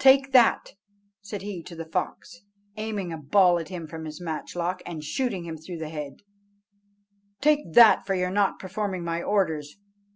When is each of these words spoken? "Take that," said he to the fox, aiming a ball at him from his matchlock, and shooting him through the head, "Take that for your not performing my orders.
"Take 0.00 0.32
that," 0.32 0.72
said 1.22 1.42
he 1.42 1.62
to 1.62 1.76
the 1.76 1.84
fox, 1.84 2.40
aiming 2.76 3.12
a 3.12 3.16
ball 3.16 3.60
at 3.60 3.68
him 3.68 3.86
from 3.86 4.06
his 4.06 4.20
matchlock, 4.20 4.82
and 4.84 5.04
shooting 5.04 5.44
him 5.44 5.56
through 5.56 5.78
the 5.78 5.88
head, 5.88 6.14
"Take 7.40 7.74
that 7.74 8.04
for 8.04 8.16
your 8.16 8.32
not 8.32 8.58
performing 8.58 9.04
my 9.04 9.22
orders. 9.22 9.78